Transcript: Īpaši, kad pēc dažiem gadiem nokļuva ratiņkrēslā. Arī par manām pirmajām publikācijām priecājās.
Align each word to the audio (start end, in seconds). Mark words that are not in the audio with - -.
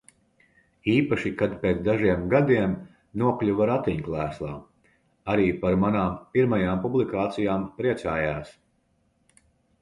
Īpaši, 0.91 1.31
kad 1.41 1.51
pēc 1.65 1.81
dažiem 1.87 2.23
gadiem 2.31 2.73
nokļuva 3.23 3.67
ratiņkrēslā. 3.71 4.55
Arī 5.35 5.45
par 5.67 5.77
manām 5.85 6.17
pirmajām 6.39 6.83
publikācijām 6.87 7.69
priecājās. 7.77 8.51